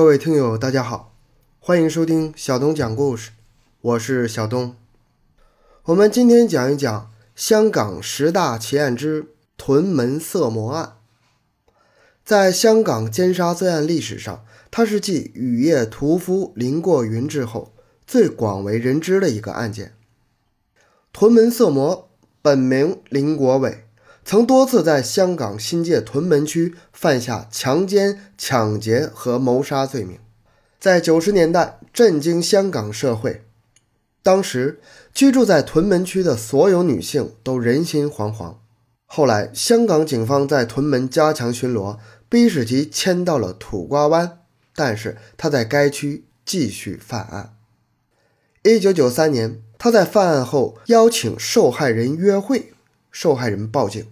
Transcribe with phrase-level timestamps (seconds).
[0.00, 1.14] 各位听友，大家好，
[1.58, 3.32] 欢迎收听小东讲故事，
[3.82, 4.74] 我是小东。
[5.82, 9.26] 我们今天讲一讲香港十大奇案之
[9.58, 10.96] 屯门色魔案。
[12.24, 17.74] 在香港奸杀罪案历史上，它是继雨夜屠夫林过云之后
[18.06, 19.94] 最广为人知的一个案件。
[21.12, 22.08] 屯门色魔
[22.40, 23.84] 本名林国伟。
[24.24, 30.18] 曾多次在香港新界屯门区犯下强奸、抢劫和谋杀罪名，
[30.78, 33.44] 在九十年代震惊香港社会。
[34.22, 34.80] 当时
[35.14, 38.56] 居住在屯门区的所有女性都人心惶惶。
[39.06, 44.38] 后来，香港警方在屯门加强巡逻，逼使其迁到了土瓜湾，
[44.76, 47.56] 但是他在该区继续犯案。
[48.62, 52.74] 一九九三年，他在犯案后邀请受害人约会。
[53.10, 54.06] 受害人报警，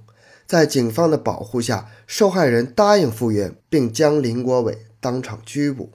[0.47, 5.93] 在警方的保护下，受害人答应赴约，并将林国伟当场拘捕。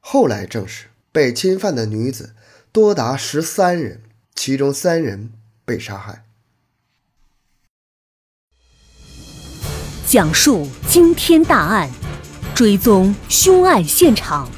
[0.00, 2.34] 后来证实，被侵犯的女子
[2.70, 4.02] 多达十三人，
[4.34, 5.32] 其中三人
[5.64, 6.24] 被杀害。
[10.06, 11.90] 讲述惊天大案，
[12.54, 14.48] 追踪凶案现场，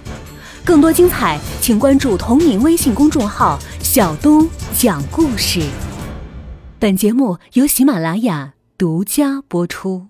[0.62, 5.62] 更多精彩，请关注同名微信公众号“小东讲故事”。
[6.80, 10.06] 本节目由喜马拉雅独家播出。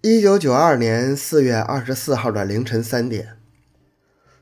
[0.00, 3.36] 一九九二年四月二十四号的凌晨三点，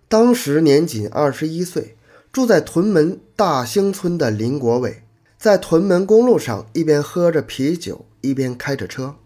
[0.09, 1.97] 当时年仅二十一岁，
[2.31, 5.03] 住在屯门大兴村的林国伟，
[5.37, 9.17] 在屯门公路上一边喝着啤酒，一边开着车。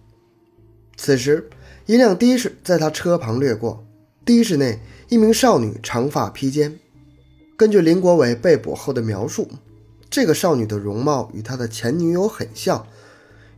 [0.97, 1.51] 此时，
[1.85, 3.85] 一辆的士在他车旁掠过，
[4.25, 6.79] 的士内一名少女长发披肩。
[7.59, 9.47] 根据林国伟被捕后的描述。
[10.11, 12.87] 这个少女的容貌与他的前女友很像，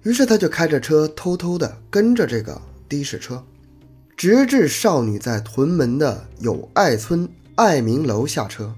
[0.02, 3.44] 于是他就开着车偷偷地跟着这个的士车，
[4.16, 8.74] 直至少女在屯门的友爱村爱民楼下车。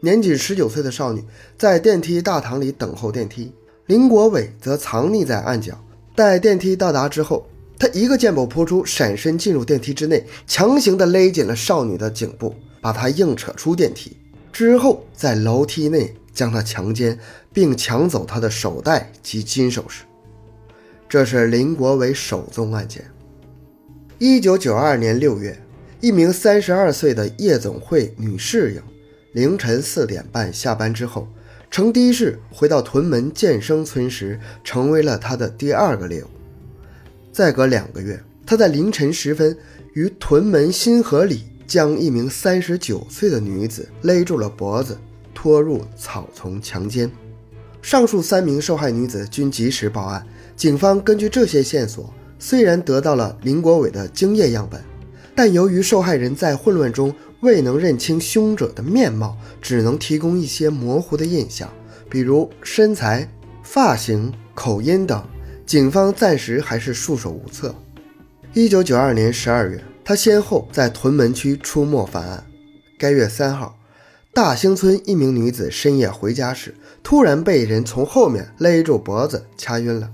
[0.00, 1.24] 年仅十九岁的少女
[1.56, 3.52] 在电梯大堂里等候电梯，
[3.86, 5.82] 林国伟则藏匿在暗角。
[6.14, 7.46] 待电梯到达之后，
[7.78, 14.16] 他一个箭步扑出，闪身进入电梯之内，强行地勒紧了少女的颈部，把她硬扯出电梯。
[14.52, 16.14] 之后在楼梯内。
[16.38, 17.18] 将她强奸，
[17.52, 20.04] 并抢走她的手袋及金首饰。
[21.08, 23.04] 这是林国伟首宗案件。
[24.20, 25.60] 一九九二年六月，
[26.00, 28.80] 一名三十二岁的夜总会女侍应，
[29.32, 31.26] 凌晨四点半下班之后，
[31.72, 36.28] 乘的士回到屯门建生村时，成为了他的第二个猎物。
[37.32, 39.58] 再隔两个月，他在凌晨时分
[39.94, 44.96] 于屯门新河里将一名三十九岁的女子勒住了脖子。
[45.40, 47.08] 拖入草丛强奸，
[47.80, 50.26] 上述三名受害女子均及时报案。
[50.56, 54.82] 警方根据这些线索，虽然得到了林国伟的精液样本，
[55.36, 61.72] 但由于受害人在混乱中未能认清凶者的面貌，只能提供一些模糊的印象，
[62.10, 63.30] 比如身材、
[63.62, 65.24] 发型、口音等。
[65.64, 67.72] 警方暂时还是束手无策。
[68.54, 72.44] 一九九二年十二月，他先后在屯门区出没犯案。
[72.98, 73.77] 该月三号。
[74.34, 80.12] 大兴村一名女子深夜回家时，突然被人从后面勒住脖子，掐晕了。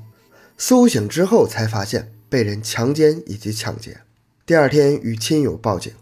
[0.57, 4.01] 苏醒之后才发现被人强奸以及抢劫。
[4.47, 5.93] 第二天与亲友报警。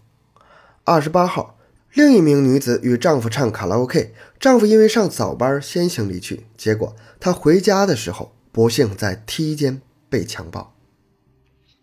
[0.85, 1.57] 二十八号，
[1.93, 10.75] 另一名女子与丈夫唱卡拉 OK，丈夫因为上早班先行离去，结果她回家的时候不幸在梯间被强暴。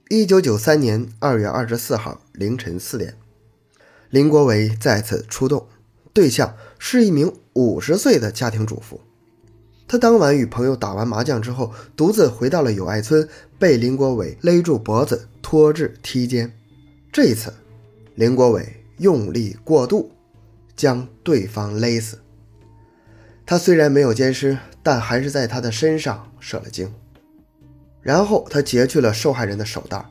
[0.09, 3.17] 一九九三年二月二十四号凌晨四点，
[4.09, 5.67] 林国伟再次出动。
[6.13, 9.01] 对象是一名五十岁的家庭主妇，
[9.87, 13.29] 她当晚与朋友打完麻将之后，独自回到了友爱村，
[13.59, 16.53] 被林国伟勒住脖子，拖至梯间。
[17.13, 17.53] 这一次，
[18.17, 20.11] 林国伟用力过度，
[20.75, 22.19] 将对方勒死。
[23.47, 26.93] 他虽然没有奸尸，但还是在他的身上射了精。
[28.03, 30.05] 然后他劫去了受害人的手袋。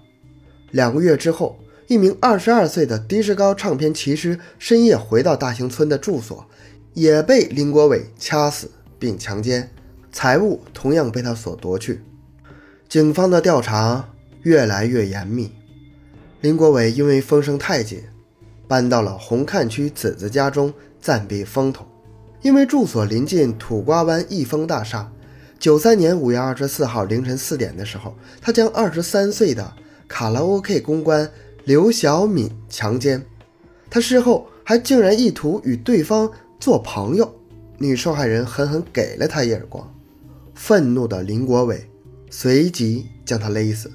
[0.72, 1.60] 两个月之后。
[1.90, 6.46] 一名二十二岁的的士高唱片骑师深夜回到大兴村的住所，
[6.94, 8.70] 也被林国伟掐死
[9.00, 9.72] 并强奸，
[10.12, 12.04] 财物同样被他所夺去。
[12.88, 14.08] 警方的调查
[14.44, 15.52] 越来越严密。
[16.42, 18.04] 林国伟因为风声太紧，
[18.68, 20.72] 搬到了红磡区子子家中
[21.02, 21.88] 暂避风头。
[22.44, 25.12] 因为住所临近土瓜湾益丰大厦，
[25.58, 29.74] 九三年五月二十四号凌晨四点的时候，他将二十三岁的
[30.08, 31.28] 卡拉 OK 公关。
[31.66, 33.24] 刘小敏强奸，
[33.90, 37.36] 他事后还竟然意图与对方做朋友，
[37.78, 39.94] 女受害人狠狠给了他一耳光，
[40.56, 41.90] 愤怒的林国伟
[42.30, 43.92] 随即将他勒死。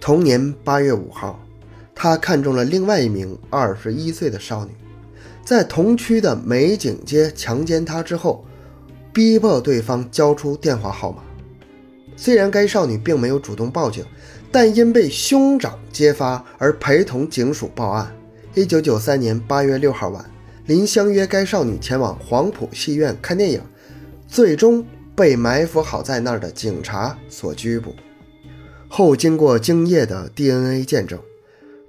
[0.00, 1.40] 同年八月五号，
[1.94, 4.72] 他看中了另外一名二十一岁的少女，
[5.44, 8.44] 在同区的美景街强奸她之后，
[9.12, 11.22] 逼迫对方交出电话号码。
[12.16, 14.04] 虽然该少女并没有主动报警，
[14.50, 18.16] 但因被兄长揭发而陪同警署报案。
[18.54, 20.24] 一九九三年八月六号晚，
[20.66, 23.60] 林相约该少女前往黄埔戏院看电影，
[24.26, 24.82] 最终
[25.14, 27.94] 被埋伏好在那儿的警察所拘捕。
[28.88, 31.20] 后经过精液的 DNA 见证，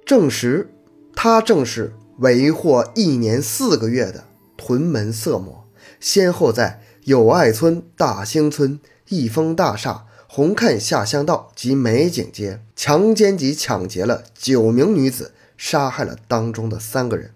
[0.04, 0.68] 证实
[1.14, 4.24] 他正是为祸一年四个月的
[4.56, 5.64] 屯门色魔，
[6.00, 8.78] 先后在友爱村、大兴村、
[9.08, 10.04] 益丰大厦。
[10.30, 17.30] 红磡下乡道及美景街强奸及抢劫了九名女子，杀害了当中的三个人。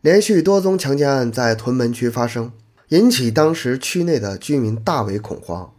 [0.00, 2.52] 连续多宗强奸案在屯门区发生，
[2.90, 5.72] 引起当时区内的居民大为恐慌。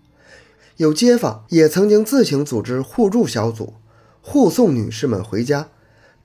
[0.76, 3.76] 有街坊也曾经自行组织互助小组，
[4.22, 5.70] 护送女士们回家。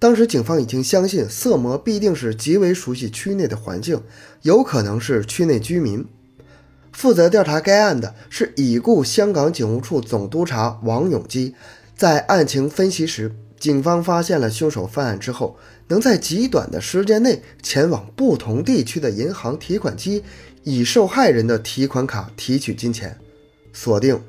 [0.01, 4.03] 当时警方已经相信色魔必定是极为熟悉区内的环境，
[4.43, 6.05] 有可能是区内居民。
[7.01, 11.55] 负责调查该案的是已故香港警务处总督察王永基。
[11.97, 15.57] 在案情分析时，警方发现了凶手犯案之后
[15.89, 20.23] 能在极短的时间内前往不同地区的银行提款机，
[20.63, 23.17] 以受害人的提款卡提取金钱。
[23.73, 24.23] 锁定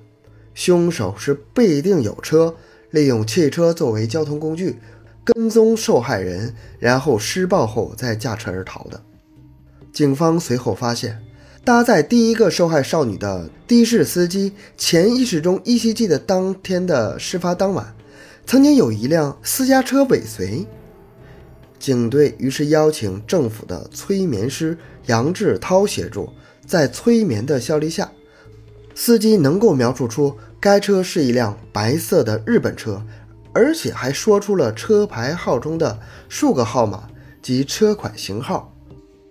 [0.53, 2.55] 凶手是必定有车，
[2.91, 4.79] 利用汽车作为交通工具
[5.25, 9.01] 跟踪受害人，然后施暴后再驾车而逃的。
[9.91, 11.21] 警方随后发现。
[11.63, 17.95] 搭载第一个受害少女的的士司机，潜意识中依稀记得当天的事发当晚，
[18.47, 20.65] 曾经有一辆私家车尾随。
[21.77, 24.75] 警队于是邀请政府的催眠师
[25.05, 26.29] 杨志涛协助，
[26.65, 28.11] 在催眠的效力下，
[28.95, 33.03] 司机能够描述出该车是一辆白色的日本车，
[33.53, 37.03] 而且还说出了车牌号中的数个号码
[37.39, 38.75] 及车款型号。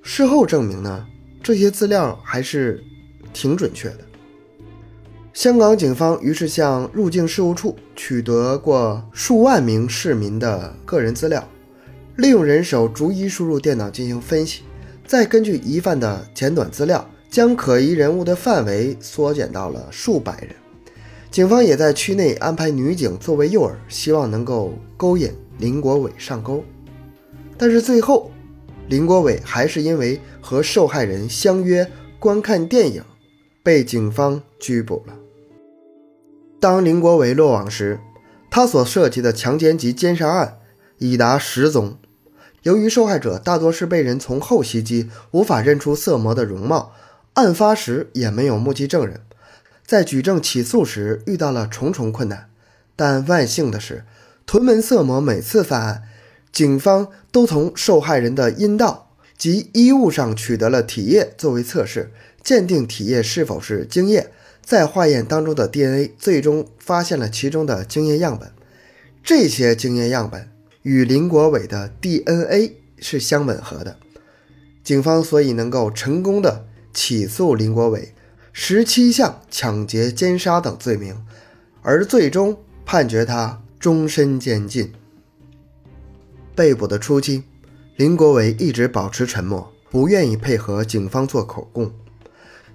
[0.01, 1.07] 事后证明呢？
[1.43, 2.83] 这些资料还是
[3.33, 3.99] 挺准确的。
[5.33, 11.49] 香港警方于是向入境事务处取得过数万名市民的个人资料，
[12.17, 14.63] 利用人手逐一输入电脑进行分析，
[15.07, 20.51] 再根据疑犯的简短资料，将可疑人物的范围缩减到了数百人。
[21.31, 26.63] 警方也在区内安排女警作为诱饵，希望能够勾引林国伟上钩。
[27.57, 28.31] 但是最后。
[28.91, 31.89] 林国伟还是因为和受害人相约
[32.19, 33.05] 观看电影，
[33.63, 35.15] 被警方拘捕了。
[36.59, 38.01] 当林国伟落网时，
[38.51, 40.59] 他所涉及的强奸及奸杀案
[40.99, 41.99] 已达十宗。
[42.65, 46.93] 由于受害者大多是被人从后袭击，无法认出色魔的容貌，
[47.35, 49.21] 案发时也没有目击证人，
[49.87, 52.51] 在举证起诉时遇到了重重困难。
[52.97, 54.05] 但万幸的是，
[54.45, 56.03] 屯门色魔每次犯案。
[56.53, 62.11] 警方都从受害人的阴道及衣物上取得了体液作为测试，
[62.43, 64.31] 鉴定体液是否是精液，
[64.65, 68.51] 在化验当中的 DNA，最终发现了其中的精液样本。
[69.23, 70.51] 这些精液样本
[70.83, 73.97] 与林国伟的 DNA 是相吻合的，
[74.83, 78.15] 警方所以能够成功的起诉林国伟
[78.53, 81.25] 十七项抢劫、奸杀等罪名，
[81.83, 84.93] 而最终判决他终身监禁。
[86.61, 87.43] 被捕的初期，
[87.97, 91.91] 林国伟一直保持沉默，不愿意配合警方做口供。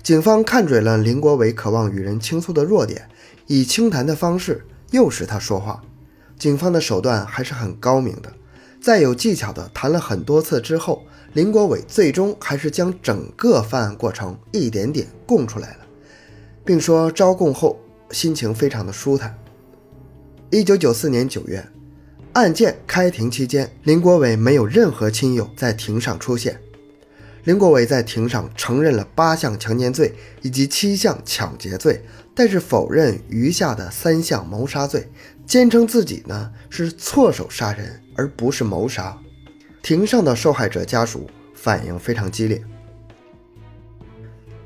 [0.02, 3.08] 警方看准了林国伟渴望与人倾诉的弱点，
[3.46, 5.84] 以轻谈的方式诱使他说话。
[6.40, 8.34] 警方的手段还是很高明的，
[8.82, 15.86] 在有技巧的谈了很多次之后，林国伟最终还是将整个犯案过程一点点供出来了，
[16.66, 19.38] 并说招供后心情非常的舒坦。
[20.50, 21.64] 一九九四年九月。
[22.36, 26.60] 案件开庭期间，林国伟没有任何亲友在庭上出现。
[27.46, 35.10] 林国伟在庭上承认了八项强奸罪以及七项抢劫罪，但是否认余下的三项谋杀罪，
[35.46, 39.18] 坚称自己呢是错手杀人而不是谋杀。
[39.82, 42.62] 庭上的受害者家属反应非常激烈。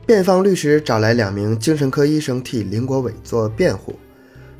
[0.08, 4.00] 辩方律师找来两名精神科医生替林国伟做辩护，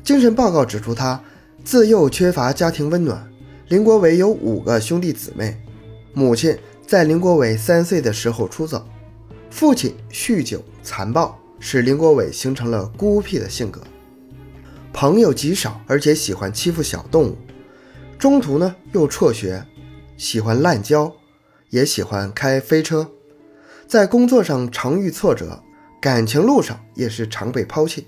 [0.04, 1.20] 精神报告指出他。
[1.64, 3.30] 自幼缺乏家庭温暖，
[3.68, 5.56] 林国伟有五个兄弟姊妹，
[6.12, 8.84] 母亲在林国伟三岁的时候出走，
[9.50, 13.82] 父亲酗酒残暴，使林国伟形成了孤僻的性格，
[14.92, 17.36] 朋友极少，而且喜欢欺负小动物，
[18.18, 19.64] 中途呢又辍学，
[20.16, 21.14] 喜欢滥交，
[21.68, 23.08] 也喜欢开飞车，
[23.86, 25.62] 在工作上常遇挫折，
[26.00, 28.06] 感情路上也是常被抛弃，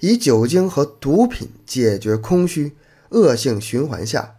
[0.00, 2.72] 以酒精和毒品解决空虚。
[3.14, 4.34] 恶性循环下，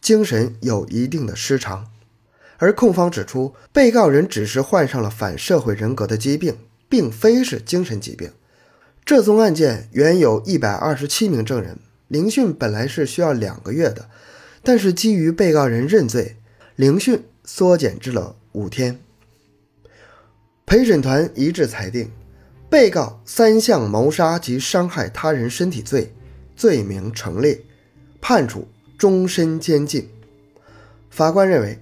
[0.00, 1.90] 精神有一定的失常。
[2.58, 6.58] 而控方指出，被告人只是患上了反社会人格的疾病，
[6.88, 8.30] 并非是精神疾病。
[9.04, 14.10] 这宗案件原有一百二十七名证人，聆讯本来是需要两个月的，
[14.62, 16.36] 但是基于被告人认罪，
[16.76, 19.00] 聆讯缩减至了五天。
[20.66, 22.10] 陪审团一致裁定，
[22.68, 26.12] 被告三项谋杀及伤害他人身体罪
[26.54, 27.64] 罪名成立，
[28.20, 30.08] 判处终身监禁。
[31.10, 31.78] 法官认为。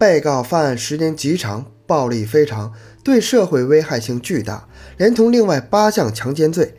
[0.00, 2.72] 被告犯案时间极长，暴力非常，
[3.04, 6.74] 对社会危害性巨大，连同另外八项强奸罪，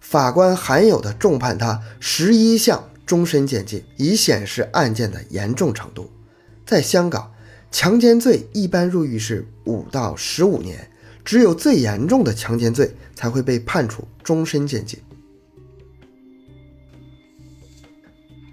[0.00, 6.10] 法官含有的重判他十一项终身监禁，以显示案件的严重程度。
[6.64, 7.34] 在香港，
[7.70, 10.88] 强奸罪一般入狱是五到十五年，
[11.22, 14.98] 只有最严重的强奸罪才会被判处终身监禁。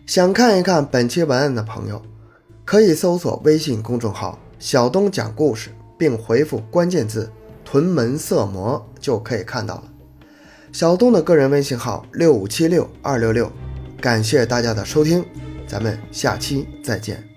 [0.09, 2.01] 想看一看本期文案的朋友。
[2.65, 7.31] 可以搜索微信公众号“小东讲故事”，并回复关键字
[7.63, 9.83] “屯门色魔”就可以看到了。
[10.71, 13.51] 小东的个人微信号六五七六二六六，
[14.01, 15.23] 感谢大家的收听，
[15.67, 17.28] 咱们下期再见。